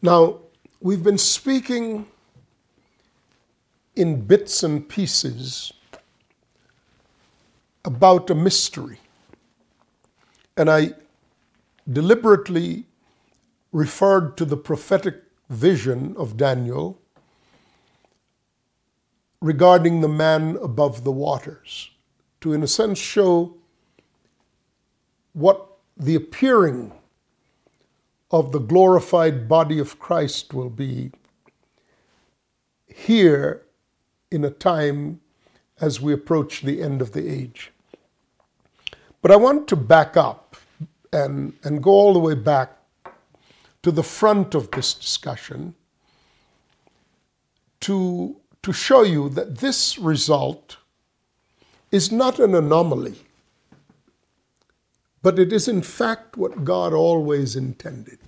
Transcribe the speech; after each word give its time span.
Now, 0.00 0.38
we've 0.80 1.02
been 1.02 1.18
speaking 1.18 2.06
in 3.96 4.20
bits 4.20 4.62
and 4.62 4.88
pieces 4.88 5.72
about 7.84 8.30
a 8.30 8.34
mystery. 8.34 9.00
And 10.56 10.70
I 10.70 10.92
deliberately 11.90 12.84
referred 13.72 14.36
to 14.36 14.44
the 14.44 14.56
prophetic 14.56 15.16
vision 15.50 16.14
of 16.16 16.36
Daniel 16.36 17.00
regarding 19.40 20.00
the 20.00 20.08
man 20.08 20.58
above 20.62 21.02
the 21.02 21.12
waters 21.12 21.90
to, 22.40 22.52
in 22.52 22.62
a 22.62 22.68
sense, 22.68 22.98
show 22.98 23.56
what 25.32 25.78
the 25.96 26.14
appearing 26.14 26.92
of 28.30 28.52
the 28.52 28.58
glorified 28.58 29.48
body 29.48 29.78
of 29.78 29.98
Christ 29.98 30.52
will 30.52 30.70
be 30.70 31.10
here 32.86 33.62
in 34.30 34.44
a 34.44 34.50
time 34.50 35.20
as 35.80 36.00
we 36.00 36.12
approach 36.12 36.62
the 36.62 36.82
end 36.82 37.00
of 37.00 37.12
the 37.12 37.28
age. 37.28 37.72
But 39.22 39.30
I 39.30 39.36
want 39.36 39.68
to 39.68 39.76
back 39.76 40.16
up 40.16 40.56
and, 41.12 41.54
and 41.64 41.82
go 41.82 41.90
all 41.90 42.12
the 42.12 42.18
way 42.18 42.34
back 42.34 42.76
to 43.82 43.90
the 43.90 44.02
front 44.02 44.54
of 44.54 44.70
this 44.72 44.92
discussion 44.92 45.74
to, 47.80 48.36
to 48.62 48.72
show 48.72 49.02
you 49.02 49.28
that 49.30 49.58
this 49.58 49.98
result 49.98 50.76
is 51.90 52.12
not 52.12 52.38
an 52.38 52.54
anomaly, 52.54 53.16
but 55.22 55.38
it 55.38 55.52
is 55.52 55.68
in 55.68 55.82
fact 55.82 56.36
what 56.36 56.64
God 56.64 56.92
always 56.92 57.56
intended. 57.56 58.18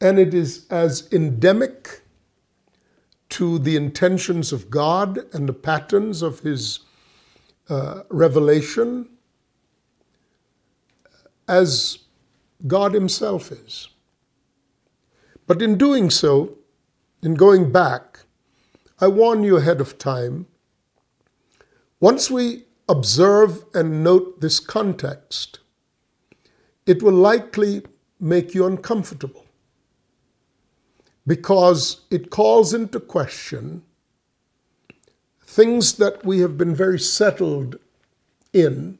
And 0.00 0.18
it 0.18 0.34
is 0.34 0.66
as 0.70 1.08
endemic 1.12 2.02
to 3.30 3.58
the 3.58 3.76
intentions 3.76 4.52
of 4.52 4.70
God 4.70 5.18
and 5.32 5.48
the 5.48 5.52
patterns 5.52 6.22
of 6.22 6.40
His 6.40 6.80
uh, 7.68 8.02
revelation 8.10 9.08
as 11.48 11.98
God 12.66 12.94
Himself 12.94 13.50
is. 13.50 13.88
But 15.46 15.62
in 15.62 15.78
doing 15.78 16.10
so, 16.10 16.58
in 17.22 17.34
going 17.34 17.72
back, 17.72 18.20
I 19.00 19.08
warn 19.08 19.42
you 19.42 19.56
ahead 19.56 19.80
of 19.80 19.98
time. 19.98 20.46
Once 22.00 22.30
we 22.30 22.65
observe 22.88 23.64
and 23.74 24.02
note 24.04 24.40
this 24.40 24.60
context, 24.60 25.58
it 26.86 27.02
will 27.02 27.12
likely 27.12 27.82
make 28.20 28.54
you 28.54 28.64
uncomfortable 28.66 29.44
because 31.26 32.02
it 32.10 32.30
calls 32.30 32.72
into 32.72 33.00
question 33.00 33.82
things 35.42 35.94
that 35.94 36.24
we 36.24 36.40
have 36.40 36.56
been 36.56 36.74
very 36.74 36.98
settled 36.98 37.76
in 38.52 38.98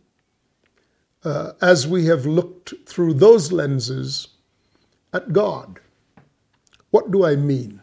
uh, 1.24 1.52
as 1.60 1.86
we 1.86 2.06
have 2.06 2.26
looked 2.26 2.74
through 2.86 3.14
those 3.14 3.52
lenses 3.52 4.28
at 5.12 5.32
God. 5.32 5.80
What 6.90 7.10
do 7.10 7.24
I 7.24 7.36
mean? 7.36 7.82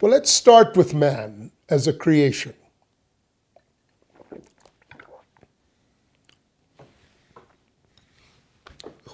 Well, 0.00 0.12
let's 0.12 0.30
start 0.30 0.76
with 0.76 0.94
man 0.94 1.50
as 1.68 1.86
a 1.86 1.92
creation. 1.92 2.54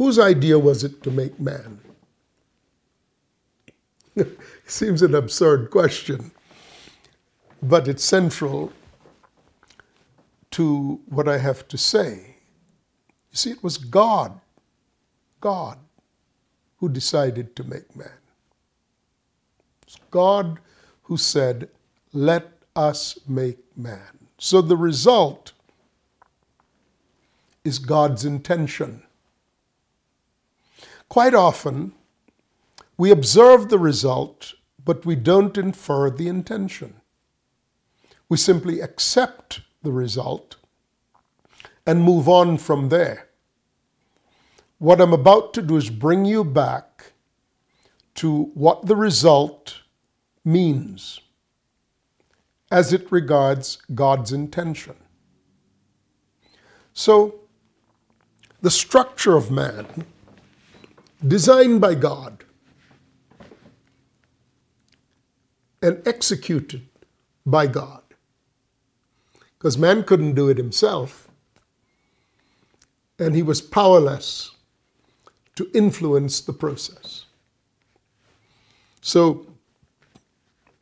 Whose 0.00 0.18
idea 0.18 0.58
was 0.58 0.82
it 0.82 1.02
to 1.02 1.10
make 1.10 1.38
man? 1.38 1.78
It 4.16 4.38
seems 4.64 5.02
an 5.02 5.14
absurd 5.14 5.70
question, 5.70 6.30
but 7.62 7.86
it's 7.86 8.02
central 8.02 8.72
to 10.52 11.00
what 11.04 11.28
I 11.28 11.36
have 11.36 11.69
to 11.69 11.76
say. 11.76 12.36
You 13.30 13.36
see, 13.36 13.50
it 13.50 13.62
was 13.62 13.76
God, 13.76 14.41
God, 15.42 15.76
who 16.78 16.88
decided 16.88 17.54
to 17.56 17.62
make 17.64 17.94
man. 17.94 18.20
It's 19.82 19.98
God 20.10 20.60
who 21.02 21.19
said, 21.19 21.69
Let 22.14 22.50
us 22.75 23.19
make 23.28 23.58
man. 23.76 24.16
So 24.38 24.62
the 24.62 24.78
result 24.78 25.52
is 27.64 27.78
God's 27.78 28.25
intention. 28.25 29.02
Quite 31.10 31.34
often, 31.34 31.93
we 32.97 33.10
observe 33.10 33.69
the 33.69 33.81
result, 33.81 34.54
but 34.84 35.04
we 35.04 35.16
don't 35.16 35.59
infer 35.59 36.09
the 36.09 36.28
intention. 36.28 37.00
We 38.28 38.37
simply 38.37 38.81
accept 38.81 39.60
the 39.82 39.91
result 39.91 40.54
and 41.84 42.00
move 42.00 42.28
on 42.28 42.59
from 42.59 42.91
there. 42.91 43.28
What 44.78 45.00
I'm 45.00 45.12
about 45.12 45.53
to 45.54 45.62
do 45.62 45.76
is 45.76 45.91
bring 45.91 46.25
you 46.25 46.44
back 46.44 47.12
to 48.15 48.44
what 48.54 48.87
the 48.87 48.94
result 48.94 49.81
means 50.44 51.20
as 52.70 52.93
it 52.93 53.10
regards 53.10 53.78
God's 53.97 54.32
intention. 54.32 54.94
So, 56.93 57.41
the 58.62 58.70
structure 58.70 59.37
of 59.37 59.50
man, 59.50 60.04
designed 61.26 61.81
by 61.81 61.94
God, 61.94 62.44
and 65.82 66.06
executed 66.06 66.86
by 67.47 67.66
God. 67.66 68.03
Because 69.58 69.76
man 69.76 70.03
couldn't 70.04 70.34
do 70.34 70.48
it 70.48 70.56
himself, 70.56 71.28
and 73.19 73.34
he 73.34 73.42
was 73.42 73.60
powerless 73.60 74.53
to 75.56 75.70
influence 75.75 76.41
the 76.41 76.53
process. 76.53 77.26
So, 79.00 79.47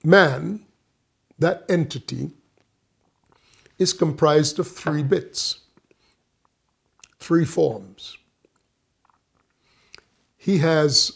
man, 0.05 0.65
that 1.39 1.65
entity, 1.69 2.33
is 3.79 3.93
comprised 3.93 4.59
of 4.59 4.69
three 4.69 5.03
bits, 5.03 5.61
three 7.21 7.45
forms. 7.45 8.18
He 10.49 10.57
has 10.61 11.13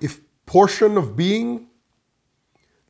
a 0.00 0.08
portion 0.46 0.96
of 0.96 1.16
being 1.16 1.66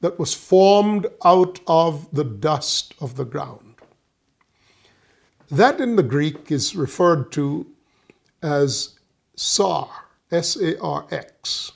that 0.02 0.18
was 0.18 0.34
formed 0.34 1.06
out 1.24 1.60
of 1.66 2.14
the 2.14 2.24
dust 2.24 2.92
of 3.00 3.16
the 3.16 3.24
ground. 3.24 3.76
That 5.50 5.80
in 5.80 5.96
the 5.96 6.02
Greek 6.02 6.52
is 6.52 6.76
referred 6.76 7.32
to 7.32 7.66
as 8.42 8.98
sar, 9.34 9.88
S 10.30 10.56
A 10.56 10.78
R 10.78 11.06
X, 11.10 11.72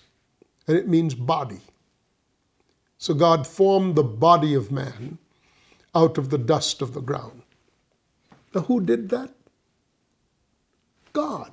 and 0.69 0.77
it 0.77 0.87
means 0.87 1.15
body. 1.15 1.63
So 2.99 3.15
God 3.15 3.47
formed 3.47 3.95
the 3.95 4.05
body 4.05 4.53
of 4.53 4.71
man 4.71 5.17
out 5.95 6.19
of 6.19 6.29
the 6.29 6.37
dust 6.53 6.83
of 6.83 6.93
the 6.93 7.01
ground. 7.01 7.41
Now, 8.55 8.61
who 8.61 8.79
did 8.79 9.09
that? 9.09 9.31
God. 11.15 11.51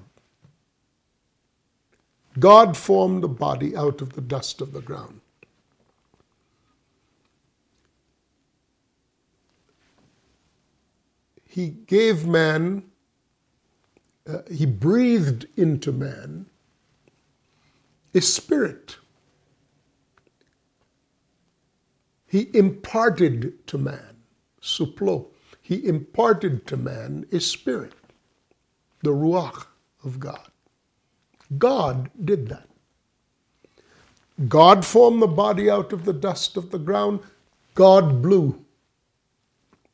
God 2.40 2.76
formed 2.76 3.24
the 3.24 3.28
body 3.28 3.76
out 3.76 4.02
of 4.02 4.14
the 4.14 4.22
dust 4.22 4.62
of 4.62 4.74
the 4.74 4.82
ground. 4.82 5.22
he 11.54 11.68
gave 11.68 12.26
man, 12.26 12.82
uh, 14.28 14.40
he 14.52 14.66
breathed 14.66 15.46
into 15.56 15.92
man 15.92 16.48
a 18.16 18.22
spirit. 18.22 18.97
He 22.26 22.50
imparted 22.56 23.68
to 23.68 23.78
man, 23.78 24.18
suplo, 24.64 25.28
he 25.62 25.86
imparted 25.86 26.66
to 26.66 26.76
man 26.76 27.28
a 27.32 27.40
spirit, 27.40 27.94
the 29.03 29.12
ruach 29.12 29.68
of 30.03 30.20
God. 30.20 30.50
God 31.58 32.09
did 32.23 32.47
that. 32.50 32.67
God 34.47 34.85
formed 34.85 35.22
the 35.22 35.28
body 35.28 35.70
out 35.70 35.94
of 35.94 36.05
the 36.05 36.14
dust 36.14 36.58
of 36.58 36.72
the 36.72 36.79
ground. 36.79 37.20
God 37.76 38.22
blew 38.22 38.64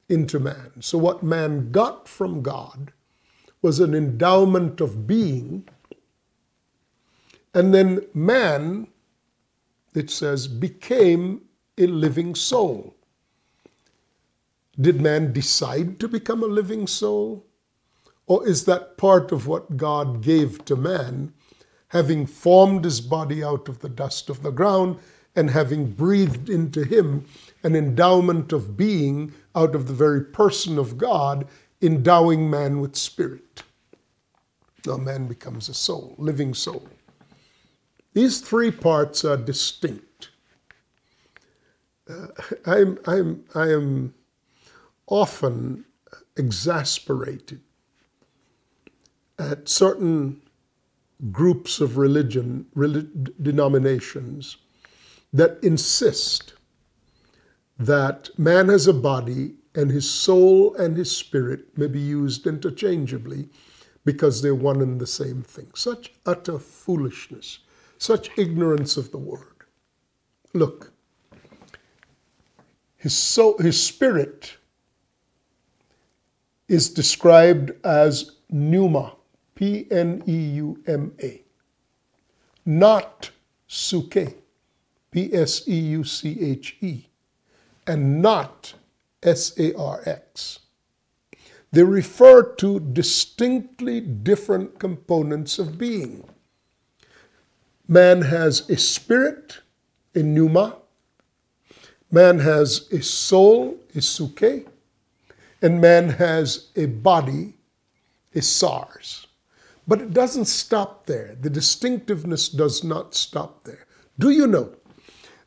into 0.07 0.39
man. 0.39 0.81
So, 0.81 0.97
what 0.97 1.23
man 1.23 1.71
got 1.71 2.07
from 2.07 2.41
God 2.41 2.93
was 3.61 3.79
an 3.79 3.93
endowment 3.93 4.81
of 4.81 5.05
being. 5.07 5.67
And 7.53 7.73
then 7.73 8.05
man, 8.13 8.87
it 9.93 10.09
says, 10.09 10.47
became 10.47 11.41
a 11.77 11.87
living 11.87 12.35
soul. 12.35 12.95
Did 14.79 15.01
man 15.01 15.33
decide 15.33 15.99
to 15.99 16.07
become 16.07 16.43
a 16.43 16.47
living 16.47 16.87
soul? 16.87 17.45
Or 18.27 18.47
is 18.47 18.65
that 18.65 18.97
part 18.97 19.31
of 19.31 19.47
what 19.47 19.75
God 19.75 20.21
gave 20.21 20.63
to 20.65 20.75
man 20.75 21.33
having 21.89 22.25
formed 22.25 22.83
his 22.83 23.01
body 23.01 23.43
out 23.43 23.67
of 23.67 23.79
the 23.79 23.89
dust 23.89 24.29
of 24.29 24.41
the 24.41 24.51
ground, 24.51 24.97
and 25.35 25.49
having 25.51 25.91
breathed 25.91 26.49
into 26.49 26.83
him 26.83 27.25
an 27.63 27.75
endowment 27.75 28.51
of 28.51 28.75
being 28.75 29.31
out 29.55 29.75
of 29.75 29.87
the 29.87 29.93
very 29.93 30.23
person 30.23 30.77
of 30.77 30.97
God, 30.97 31.47
endowing 31.81 32.49
man 32.49 32.79
with 32.79 32.95
spirit. 32.95 33.63
Now 34.85 34.97
man 34.97 35.27
becomes 35.27 35.69
a 35.69 35.73
soul, 35.73 36.15
living 36.17 36.53
soul. 36.53 36.87
These 38.13 38.41
three 38.41 38.71
parts 38.71 39.23
are 39.23 39.37
distinct. 39.37 40.29
Uh, 42.09 42.27
I'm, 42.65 42.97
I'm, 43.05 43.43
I 43.53 43.69
am 43.69 44.13
often 45.07 45.85
exasperated 46.37 47.61
at 49.37 49.69
certain 49.69 50.41
groups 51.31 51.81
of 51.81 51.97
religion, 51.97 52.65
denominations 53.41 54.57
that 55.33 55.59
insist 55.63 56.53
that 57.77 58.29
man 58.37 58.69
has 58.69 58.87
a 58.87 58.93
body 58.93 59.55
and 59.75 59.91
his 59.91 60.09
soul 60.09 60.75
and 60.75 60.97
his 60.97 61.15
spirit 61.15 61.77
may 61.77 61.87
be 61.87 61.99
used 61.99 62.47
interchangeably 62.47 63.47
because 64.05 64.41
they're 64.41 64.55
one 64.55 64.81
and 64.81 64.99
the 64.99 65.07
same 65.07 65.41
thing. 65.43 65.67
Such 65.75 66.11
utter 66.25 66.57
foolishness, 66.57 67.59
such 67.97 68.29
ignorance 68.37 68.97
of 68.97 69.11
the 69.11 69.17
word. 69.17 69.65
Look, 70.53 70.91
his 72.97 73.15
soul, 73.15 73.57
his 73.59 73.81
spirit 73.81 74.57
is 76.67 76.89
described 76.89 77.71
as 77.83 78.37
pneuma, 78.49 79.15
P 79.59 79.85
N 79.91 80.23
E 80.25 80.37
U 80.55 80.81
M 80.87 81.11
A, 81.21 81.41
not 82.65 83.29
psuche, 83.67 84.35
P 85.11 85.33
S 85.33 85.67
E 85.67 85.77
U 85.77 86.05
C 86.05 86.37
H 86.39 86.77
E, 86.79 87.07
and 87.85 88.21
not 88.21 88.73
S 89.21 89.59
A 89.59 89.75
R 89.75 90.01
X. 90.05 90.59
They 91.73 91.83
refer 91.83 92.41
to 92.55 92.79
distinctly 92.79 93.99
different 93.99 94.79
components 94.79 95.59
of 95.59 95.77
being. 95.77 96.23
Man 97.85 98.21
has 98.21 98.69
a 98.69 98.77
spirit, 98.77 99.57
a 100.15 100.19
pneuma. 100.19 100.77
Man 102.09 102.39
has 102.39 102.87
a 102.93 103.01
soul, 103.01 103.77
a 103.93 103.97
psuche. 103.97 104.65
And 105.61 105.81
man 105.81 106.07
has 106.11 106.69
a 106.77 106.85
body, 106.85 107.55
a 108.33 108.39
sarx. 108.39 109.25
But 109.89 110.01
it 110.01 110.13
doesn't 110.13 110.45
stop 110.45 111.07
there. 111.07 111.35
The 111.41 111.49
distinctiveness 111.49 112.47
does 112.47 112.83
not 112.83 113.15
stop 113.15 113.63
there. 113.63 113.87
Do 114.19 114.29
you 114.29 114.45
know 114.45 114.75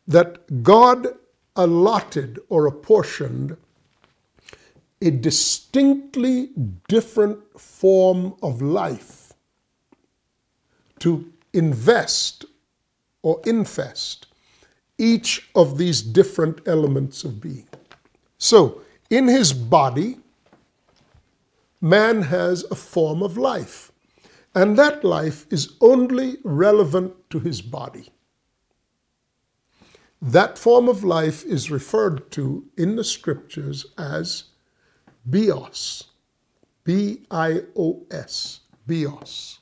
that 0.09 0.63
God 0.63 1.07
allotted 1.55 2.41
or 2.49 2.67
apportioned 2.67 3.57
a 5.01 5.11
distinctly 5.11 6.51
different 6.89 7.39
form 7.61 8.35
of 8.43 8.61
life 8.61 9.33
to 10.99 11.33
invest 11.53 12.45
or 13.23 13.41
infest 13.45 14.27
each 14.99 15.49
of 15.55 15.79
these 15.79 16.03
different 16.03 16.61
elements 16.67 17.25
of 17.25 17.41
being. 17.41 17.69
So, 18.39 18.83
in 19.11 19.29
his 19.29 19.53
body, 19.53 20.19
man 21.81 22.23
has 22.23 22.65
a 22.71 22.75
form 22.75 23.23
of 23.23 23.37
life, 23.37 23.92
and 24.55 24.79
that 24.79 25.05
life 25.05 25.47
is 25.51 25.75
only 25.81 26.37
relevant 26.45 27.15
to 27.31 27.39
his 27.41 27.63
body. 27.63 28.11
That 30.21 30.59
form 30.59 30.89
of 30.89 31.03
life 31.03 31.45
is 31.45 31.71
referred 31.71 32.31
to 32.33 32.65
in 32.77 32.97
the 32.97 33.05
scriptures 33.05 33.87
as 33.99 34.45
bios. 35.25 36.05
B 36.85 37.23
I 37.31 37.63
O 37.77 38.03
S. 38.11 38.61
Bios. 38.87 39.59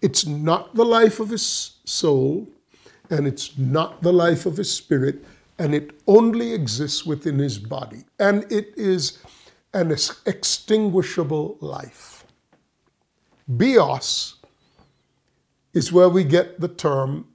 It's 0.00 0.26
not 0.26 0.74
the 0.74 0.84
life 0.84 1.20
of 1.20 1.30
his 1.30 1.76
soul, 1.84 2.46
and 3.10 3.26
it's 3.26 3.58
not 3.58 4.02
the 4.02 4.12
life 4.12 4.46
of 4.46 4.56
his 4.56 4.72
spirit, 4.72 5.24
and 5.58 5.74
it 5.74 5.90
only 6.06 6.52
exists 6.52 7.04
within 7.04 7.38
his 7.38 7.58
body. 7.58 8.04
And 8.18 8.50
it 8.52 8.74
is 8.76 9.18
an 9.74 9.90
extinguishable 9.90 11.56
life. 11.60 12.17
Bios 13.48 14.36
is 15.72 15.92
where 15.92 16.08
we 16.08 16.22
get 16.22 16.60
the 16.60 16.68
term 16.68 17.26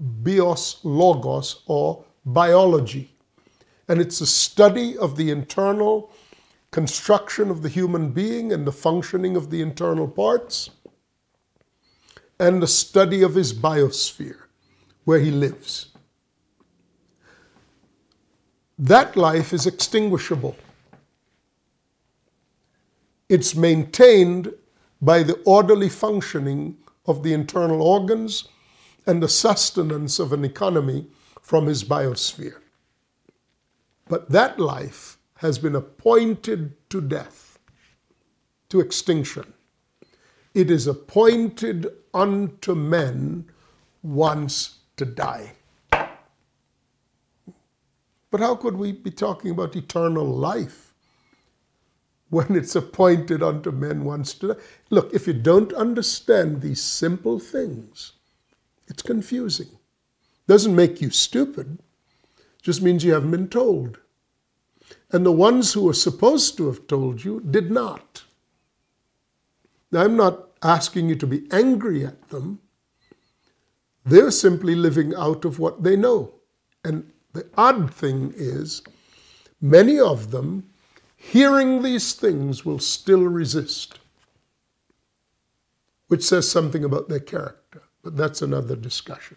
bios 0.00 0.80
logos 0.82 1.62
or 1.66 2.04
biology. 2.24 3.14
And 3.88 4.00
it's 4.00 4.20
a 4.20 4.26
study 4.26 4.96
of 4.96 5.16
the 5.16 5.30
internal 5.30 6.10
construction 6.70 7.50
of 7.50 7.62
the 7.62 7.68
human 7.68 8.10
being 8.10 8.52
and 8.52 8.66
the 8.66 8.72
functioning 8.72 9.36
of 9.36 9.50
the 9.50 9.62
internal 9.62 10.06
parts, 10.06 10.70
and 12.38 12.62
the 12.62 12.66
study 12.66 13.22
of 13.22 13.34
his 13.34 13.52
biosphere, 13.52 14.42
where 15.04 15.18
he 15.18 15.30
lives. 15.30 15.88
That 18.78 19.16
life 19.16 19.52
is 19.52 19.66
extinguishable. 19.66 20.56
It's 23.28 23.54
maintained 23.54 24.52
by 25.00 25.22
the 25.22 25.40
orderly 25.44 25.88
functioning 25.88 26.76
of 27.06 27.22
the 27.22 27.32
internal 27.32 27.82
organs 27.82 28.48
and 29.06 29.22
the 29.22 29.28
sustenance 29.28 30.18
of 30.18 30.32
an 30.32 30.44
economy 30.44 31.06
from 31.40 31.66
his 31.66 31.84
biosphere. 31.84 32.60
But 34.08 34.30
that 34.30 34.58
life 34.58 35.18
has 35.36 35.58
been 35.58 35.76
appointed 35.76 36.74
to 36.90 37.00
death, 37.00 37.58
to 38.68 38.80
extinction. 38.80 39.54
It 40.54 40.70
is 40.70 40.86
appointed 40.86 41.86
unto 42.12 42.74
men 42.74 43.46
once 44.02 44.78
to 44.96 45.04
die. 45.04 45.52
But 48.30 48.40
how 48.40 48.56
could 48.56 48.76
we 48.76 48.92
be 48.92 49.10
talking 49.10 49.52
about 49.52 49.76
eternal 49.76 50.26
life 50.26 50.87
when 52.30 52.54
it's 52.54 52.76
appointed 52.76 53.42
unto 53.42 53.70
men 53.70 54.04
once 54.04 54.34
to 54.34 54.54
die? 54.54 54.60
Look, 54.90 55.12
if 55.14 55.26
you 55.26 55.32
don't 55.32 55.72
understand 55.72 56.60
these 56.60 56.82
simple 56.82 57.38
things, 57.38 58.12
it's 58.86 59.02
confusing. 59.02 59.68
Doesn't 60.46 60.74
make 60.74 61.00
you 61.00 61.10
stupid, 61.10 61.78
just 62.62 62.82
means 62.82 63.04
you 63.04 63.12
haven't 63.12 63.30
been 63.30 63.48
told. 63.48 63.98
And 65.10 65.24
the 65.24 65.32
ones 65.32 65.72
who 65.72 65.84
were 65.84 65.94
supposed 65.94 66.56
to 66.56 66.66
have 66.66 66.86
told 66.86 67.24
you 67.24 67.40
did 67.40 67.70
not. 67.70 68.24
Now, 69.90 70.04
I'm 70.04 70.16
not 70.16 70.48
asking 70.62 71.08
you 71.08 71.14
to 71.16 71.26
be 71.26 71.46
angry 71.50 72.04
at 72.04 72.28
them. 72.28 72.60
They're 74.04 74.30
simply 74.30 74.74
living 74.74 75.14
out 75.14 75.44
of 75.44 75.58
what 75.58 75.82
they 75.82 75.96
know. 75.96 76.34
And 76.84 77.10
the 77.32 77.46
odd 77.56 77.92
thing 77.92 78.32
is, 78.36 78.82
many 79.60 79.98
of 79.98 80.30
them, 80.30 80.70
hearing 81.18 81.82
these 81.82 82.14
things, 82.14 82.64
will 82.64 82.78
still 82.78 83.24
resist, 83.24 83.98
which 86.06 86.24
says 86.24 86.50
something 86.50 86.84
about 86.84 87.08
their 87.08 87.20
character. 87.20 87.82
But 88.02 88.16
that's 88.16 88.40
another 88.40 88.76
discussion. 88.76 89.36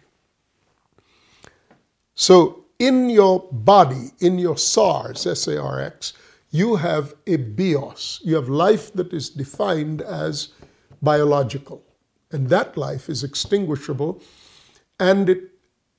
So, 2.14 2.64
in 2.78 3.10
your 3.10 3.48
body, 3.52 4.12
in 4.20 4.38
your 4.38 4.54
SARX, 4.54 5.26
S 5.26 5.46
A 5.48 5.60
R 5.60 5.80
X, 5.80 6.14
you 6.50 6.76
have 6.76 7.14
a 7.26 7.36
bios. 7.36 8.20
You 8.24 8.36
have 8.36 8.48
life 8.48 8.92
that 8.94 9.12
is 9.12 9.28
defined 9.28 10.02
as 10.02 10.48
biological. 11.00 11.82
And 12.30 12.48
that 12.48 12.76
life 12.76 13.08
is 13.08 13.24
extinguishable, 13.24 14.22
and 14.98 15.28
it, 15.28 15.50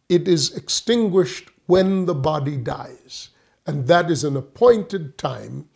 it 0.10 0.28
is 0.28 0.56
extinguished 0.56 1.50
when 1.68 2.06
the 2.06 2.16
body 2.16 2.58
dies. 2.58 3.30
And 3.68 3.88
that 3.88 4.10
is 4.10 4.24
an 4.24 4.36
appointed 4.36 5.18
time 5.18 5.70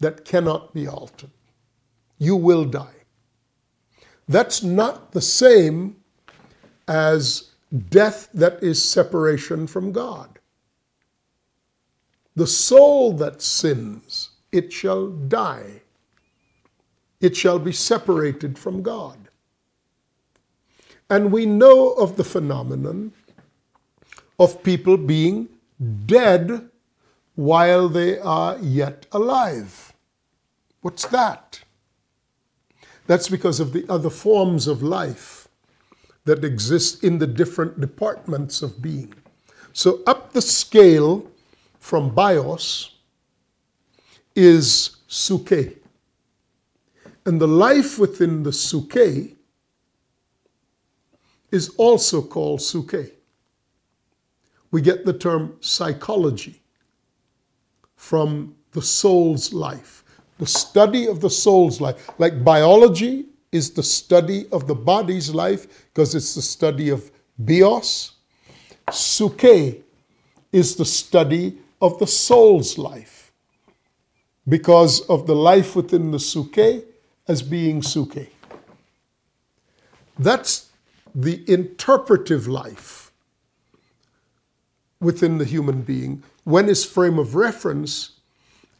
that 0.00 0.24
cannot 0.24 0.74
be 0.74 0.86
altered. 0.86 1.30
You 2.18 2.36
will 2.36 2.64
die. 2.64 3.04
That's 4.28 4.62
not 4.62 5.12
the 5.12 5.20
same 5.20 5.96
as 6.86 7.50
death 7.90 8.28
that 8.34 8.62
is 8.62 8.82
separation 8.82 9.66
from 9.66 9.92
God. 9.92 10.38
The 12.36 12.46
soul 12.46 13.12
that 13.14 13.42
sins, 13.42 14.30
it 14.52 14.72
shall 14.72 15.08
die. 15.08 15.82
It 17.20 17.36
shall 17.36 17.58
be 17.58 17.72
separated 17.72 18.58
from 18.58 18.82
God. 18.82 19.18
And 21.10 21.32
we 21.32 21.46
know 21.46 21.92
of 21.92 22.16
the 22.16 22.24
phenomenon 22.24 23.12
of 24.38 24.62
people 24.62 24.96
being 24.96 25.48
dead 26.06 26.68
while 27.38 27.88
they 27.88 28.18
are 28.18 28.58
yet 28.58 29.06
alive. 29.12 29.92
What's 30.80 31.06
that? 31.06 31.60
That's 33.06 33.28
because 33.28 33.60
of 33.60 33.72
the 33.72 33.86
other 33.88 34.10
forms 34.10 34.66
of 34.66 34.82
life 34.82 35.46
that 36.24 36.44
exist 36.44 37.04
in 37.04 37.20
the 37.20 37.28
different 37.28 37.80
departments 37.80 38.60
of 38.60 38.82
being. 38.82 39.14
So, 39.72 40.02
up 40.04 40.32
the 40.32 40.42
scale 40.42 41.30
from 41.78 42.12
bios 42.12 42.96
is 44.34 44.96
psuche. 45.08 45.76
And 47.24 47.40
the 47.40 47.46
life 47.46 48.00
within 48.00 48.42
the 48.42 48.50
psuche 48.50 49.36
is 51.52 51.68
also 51.76 52.20
called 52.20 52.58
psuche. 52.58 53.12
We 54.72 54.82
get 54.82 55.06
the 55.06 55.12
term 55.12 55.56
psychology 55.60 56.57
from 57.98 58.54
the 58.72 58.80
soul's 58.80 59.52
life, 59.52 60.04
the 60.38 60.46
study 60.46 61.06
of 61.08 61.20
the 61.20 61.28
soul's 61.28 61.80
life. 61.80 62.08
Like 62.18 62.42
biology 62.44 63.26
is 63.52 63.72
the 63.72 63.82
study 63.82 64.46
of 64.52 64.66
the 64.66 64.74
body's 64.74 65.34
life 65.34 65.90
because 65.92 66.14
it's 66.14 66.34
the 66.34 66.42
study 66.42 66.88
of 66.88 67.10
bios. 67.38 68.12
Psuche 68.86 69.82
is 70.52 70.76
the 70.76 70.84
study 70.84 71.58
of 71.82 71.98
the 71.98 72.06
soul's 72.06 72.78
life 72.78 73.32
because 74.48 75.00
of 75.08 75.26
the 75.26 75.34
life 75.34 75.76
within 75.76 76.10
the 76.12 76.18
psuche 76.18 76.84
as 77.26 77.42
being 77.42 77.80
psuche. 77.80 78.28
That's 80.18 80.70
the 81.14 81.44
interpretive 81.52 82.46
life 82.46 83.12
within 85.00 85.38
the 85.38 85.44
human 85.44 85.82
being 85.82 86.22
when 86.48 86.66
his 86.66 86.82
frame 86.82 87.18
of 87.18 87.34
reference 87.34 88.20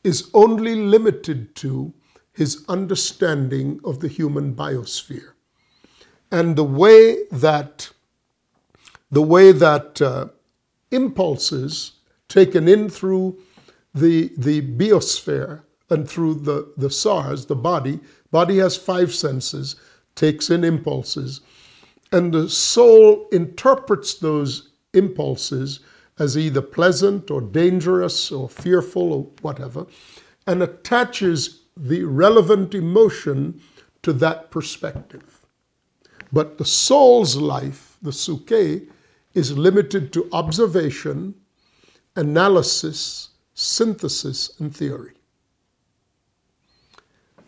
is 0.02 0.30
only 0.32 0.74
limited 0.74 1.54
to 1.54 1.92
his 2.32 2.64
understanding 2.66 3.78
of 3.84 4.00
the 4.00 4.08
human 4.08 4.54
biosphere. 4.54 5.32
And 6.32 6.56
the 6.56 6.64
way 6.64 7.24
that 7.30 7.90
the 9.10 9.20
way 9.20 9.52
that 9.52 10.00
uh, 10.00 10.28
impulses 10.90 11.92
taken 12.28 12.68
in 12.68 12.88
through 12.88 13.38
the, 13.94 14.30
the 14.38 14.62
biosphere 14.62 15.60
and 15.90 16.08
through 16.08 16.34
the, 16.34 16.72
the 16.78 16.88
SARX, 16.88 17.46
the 17.48 17.56
body, 17.56 18.00
body 18.30 18.58
has 18.58 18.78
five 18.78 19.14
senses, 19.14 19.76
takes 20.14 20.48
in 20.48 20.64
impulses, 20.64 21.42
and 22.12 22.32
the 22.32 22.48
soul 22.48 23.28
interprets 23.30 24.14
those 24.14 24.70
impulses 24.94 25.80
as 26.18 26.36
either 26.36 26.62
pleasant 26.62 27.30
or 27.30 27.40
dangerous 27.40 28.32
or 28.32 28.48
fearful 28.48 29.12
or 29.12 29.26
whatever, 29.42 29.86
and 30.46 30.62
attaches 30.62 31.60
the 31.76 32.02
relevant 32.04 32.74
emotion 32.74 33.60
to 34.02 34.12
that 34.12 34.50
perspective. 34.50 35.44
But 36.32 36.58
the 36.58 36.64
soul's 36.64 37.36
life, 37.36 37.96
the 38.02 38.10
psuche, 38.10 38.88
is 39.34 39.56
limited 39.56 40.12
to 40.12 40.28
observation, 40.32 41.34
analysis, 42.16 43.30
synthesis, 43.54 44.58
and 44.58 44.74
theory. 44.74 45.12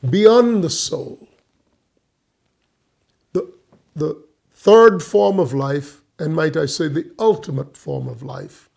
Beyond 0.08 0.64
the 0.64 0.70
soul, 0.70 1.28
the, 3.32 3.52
the 3.94 4.22
third 4.52 5.02
form 5.02 5.38
of 5.38 5.52
life, 5.52 5.99
and 6.20 6.34
might 6.34 6.56
I 6.56 6.66
say 6.66 6.86
the 6.86 7.10
ultimate 7.18 7.76
form 7.76 8.06
of 8.06 8.22
life, 8.22 8.68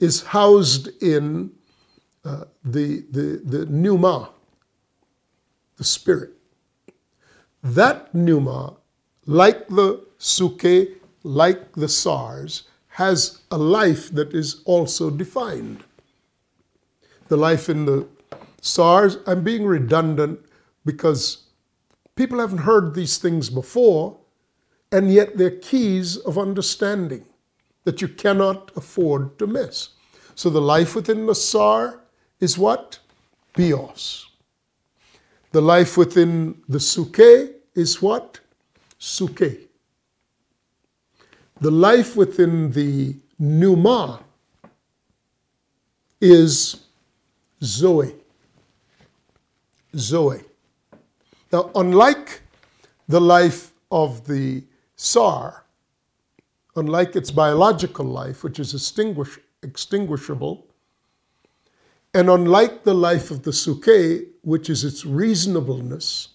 is 0.00 0.22
housed 0.22 0.88
in 1.02 1.50
uh, 2.24 2.44
the, 2.64 3.04
the, 3.10 3.40
the 3.44 3.66
pneuma, 3.66 4.30
the 5.76 5.84
spirit. 5.84 6.30
That 7.62 8.14
pneuma, 8.14 8.76
like 9.26 9.68
the 9.68 10.04
psuche, 10.18 10.94
like 11.22 11.72
the 11.72 11.86
SARX, 11.86 12.62
has 12.88 13.42
a 13.50 13.58
life 13.58 14.10
that 14.10 14.32
is 14.34 14.62
also 14.64 15.10
defined. 15.10 15.84
The 17.28 17.36
life 17.36 17.68
in 17.68 17.84
the 17.84 18.08
SARX, 18.62 19.20
I'm 19.26 19.44
being 19.44 19.66
redundant 19.66 20.40
because 20.84 21.44
people 22.16 22.38
haven't 22.38 22.58
heard 22.58 22.94
these 22.94 23.18
things 23.18 23.50
before, 23.50 24.16
and 24.92 25.12
yet 25.12 25.36
they're 25.36 25.50
keys 25.50 26.16
of 26.18 26.38
understanding 26.38 27.24
that 27.84 28.00
you 28.00 28.08
cannot 28.08 28.70
afford 28.76 29.38
to 29.38 29.46
miss. 29.46 29.90
So 30.34 30.50
the 30.50 30.60
life 30.60 30.94
within 30.94 31.26
the 31.26 31.34
SAR 31.34 32.00
is 32.40 32.56
what? 32.56 32.98
Bios. 33.54 34.26
The 35.52 35.60
life 35.60 35.96
within 35.96 36.62
the 36.68 36.78
Psuche 36.78 37.54
is 37.74 38.00
what? 38.02 38.40
Psuche. 39.00 39.66
The 41.60 41.70
life 41.70 42.14
within 42.16 42.70
the 42.70 43.16
Pneuma 43.38 44.20
is 46.20 46.84
Zoe. 47.62 48.14
Zoe. 49.96 50.40
Now, 51.52 51.70
unlike 51.74 52.42
the 53.08 53.20
life 53.20 53.72
of 53.90 54.26
the 54.26 54.62
SAR, 54.98 55.64
unlike 56.74 57.14
its 57.14 57.30
biological 57.30 58.04
life, 58.04 58.42
which 58.42 58.58
is 58.58 58.74
extinguish, 58.74 59.38
extinguishable, 59.62 60.66
and 62.12 62.28
unlike 62.28 62.82
the 62.82 62.94
life 62.94 63.30
of 63.30 63.44
the 63.44 63.52
Psuche, 63.52 64.26
which 64.42 64.68
is 64.68 64.82
its 64.84 65.04
reasonableness, 65.04 66.28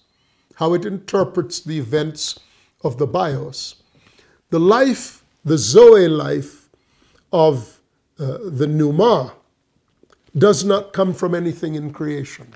how 0.56 0.74
it 0.74 0.86
interprets 0.86 1.60
the 1.60 1.78
events 1.78 2.40
of 2.84 2.98
the 2.98 3.08
bios, 3.08 3.76
the 4.50 4.60
life, 4.60 5.26
the 5.44 5.58
Zoe 5.58 6.08
life 6.08 6.70
of 7.34 7.82
uh, 8.18 8.38
the 8.46 8.68
Pneuma, 8.68 9.34
does 10.38 10.64
not 10.64 10.94
come 10.94 11.14
from 11.14 11.36
anything 11.36 11.76
in 11.76 11.92
creation. 11.92 12.48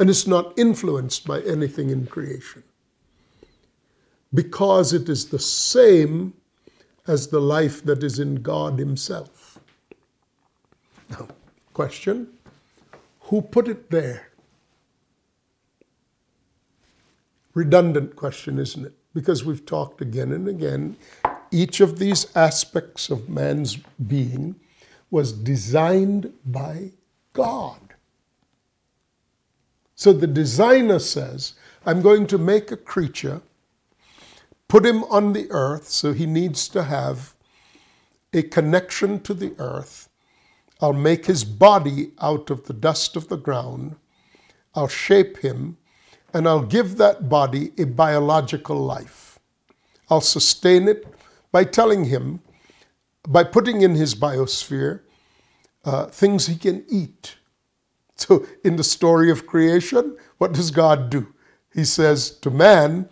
And 0.00 0.10
it's 0.10 0.26
not 0.26 0.58
influenced 0.58 1.26
by 1.26 1.42
anything 1.42 1.90
in 1.90 2.06
creation. 2.06 2.64
Because 4.32 4.92
it 4.92 5.08
is 5.08 5.26
the 5.26 5.38
same 5.38 6.34
as 7.06 7.28
the 7.28 7.40
life 7.40 7.82
that 7.84 8.02
is 8.02 8.18
in 8.18 8.36
God 8.36 8.78
Himself. 8.78 9.58
Now, 11.10 11.28
question 11.74 12.28
Who 13.22 13.42
put 13.42 13.68
it 13.68 13.90
there? 13.90 14.28
Redundant 17.54 18.14
question, 18.14 18.58
isn't 18.58 18.86
it? 18.86 18.94
Because 19.12 19.44
we've 19.44 19.66
talked 19.66 20.00
again 20.00 20.32
and 20.32 20.46
again. 20.48 20.96
Each 21.50 21.80
of 21.80 21.98
these 21.98 22.34
aspects 22.36 23.10
of 23.10 23.28
man's 23.28 23.76
being 24.06 24.54
was 25.10 25.32
designed 25.32 26.32
by 26.46 26.92
God. 27.32 27.80
So 29.96 30.12
the 30.12 30.28
designer 30.28 31.00
says, 31.00 31.54
I'm 31.84 32.00
going 32.02 32.26
to 32.28 32.38
make 32.38 32.70
a 32.70 32.76
creature, 32.76 33.42
put 34.70 34.86
him 34.86 35.04
on 35.04 35.34
the 35.34 35.50
earth, 35.50 35.88
so 35.88 36.14
he 36.14 36.26
needs 36.26 36.68
to 36.68 36.84
have 36.84 37.34
a 38.32 38.42
connection 38.42 39.20
to 39.20 39.34
the 39.34 39.54
earth. 39.58 40.08
I'll 40.80 40.94
make 40.94 41.26
his 41.26 41.44
body 41.44 42.12
out 42.22 42.50
of 42.50 42.66
the 42.66 42.72
dust 42.72 43.16
of 43.16 43.28
the 43.28 43.36
ground. 43.36 43.96
I'll 44.74 44.88
shape 44.88 45.38
him, 45.38 45.76
and 46.32 46.48
I'll 46.48 46.62
give 46.62 46.96
that 46.98 47.28
body 47.28 47.72
a 47.78 47.84
biological 47.84 48.76
life. 48.76 49.40
I'll 50.08 50.22
sustain 50.22 50.88
it 50.88 51.04
by 51.52 51.64
telling 51.64 52.06
him 52.06 52.40
by 53.28 53.44
putting 53.44 53.82
in 53.82 53.96
his 53.96 54.14
biosphere 54.14 55.02
uh, 55.84 56.06
things 56.06 56.46
he 56.46 56.56
can 56.56 56.84
eat. 56.88 57.36
So, 58.16 58.46
in 58.64 58.76
the 58.76 58.84
story 58.84 59.30
of 59.30 59.46
creation, 59.46 60.16
what 60.38 60.52
does 60.52 60.70
God 60.70 61.10
do? 61.10 61.34
He 61.74 61.84
says 61.84 62.30
to 62.40 62.50
man, 62.50 63.08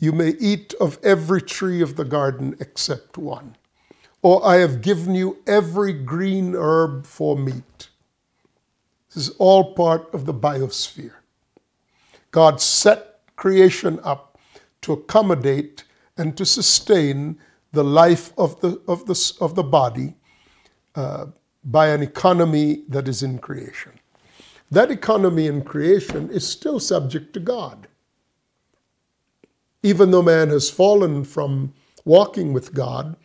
You 0.00 0.12
may 0.12 0.30
eat 0.30 0.74
of 0.80 0.98
every 1.02 1.42
tree 1.42 1.82
of 1.82 1.96
the 1.96 2.06
garden 2.06 2.56
except 2.58 3.18
one. 3.18 3.56
Or 4.22 4.44
I 4.44 4.56
have 4.56 4.80
given 4.80 5.14
you 5.14 5.38
every 5.46 5.92
green 5.92 6.54
herb 6.56 7.04
for 7.06 7.36
meat. 7.36 7.88
This 9.14 9.28
is 9.28 9.36
all 9.36 9.74
part 9.74 10.12
of 10.14 10.24
the 10.24 10.34
biosphere. 10.34 11.14
God 12.30 12.60
set 12.60 13.20
creation 13.36 14.00
up 14.02 14.38
to 14.82 14.92
accommodate 14.94 15.84
and 16.16 16.36
to 16.36 16.46
sustain 16.46 17.38
the 17.72 17.84
life 17.84 18.32
of 18.38 18.58
the, 18.60 18.80
of 18.88 19.04
the, 19.06 19.32
of 19.40 19.54
the 19.54 19.62
body 19.62 20.14
uh, 20.94 21.26
by 21.64 21.88
an 21.88 22.02
economy 22.02 22.84
that 22.88 23.06
is 23.06 23.22
in 23.22 23.38
creation. 23.38 23.92
That 24.70 24.90
economy 24.90 25.46
in 25.46 25.62
creation 25.62 26.30
is 26.30 26.46
still 26.46 26.80
subject 26.80 27.34
to 27.34 27.40
God. 27.40 27.86
Even 29.82 30.10
though 30.10 30.22
man 30.22 30.50
has 30.50 30.70
fallen 30.70 31.24
from 31.24 31.74
walking 32.04 32.52
with 32.52 32.74
God, 32.74 33.16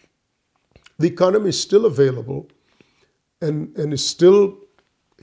the 1.00 1.08
economy 1.08 1.50
is 1.50 1.62
still 1.62 1.86
available 1.86 2.50
and, 3.42 3.76
and 3.78 3.94
is 3.94 4.08
still 4.08 4.58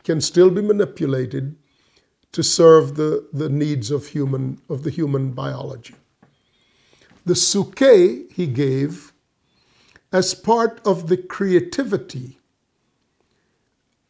can 0.04 0.20
still 0.20 0.50
be 0.50 0.62
manipulated 0.62 1.56
to 2.32 2.42
serve 2.42 2.96
the, 2.96 3.28
the 3.32 3.48
needs 3.48 3.90
of 3.90 4.08
human 4.08 4.60
of 4.70 4.84
the 4.84 4.90
human 4.90 5.32
biology. 5.32 5.94
the 7.26 7.34
psuche 7.34 8.32
he 8.32 8.46
gave 8.46 9.12
as 10.12 10.34
part 10.34 10.80
of 10.86 11.08
the 11.08 11.16
creativity 11.16 12.38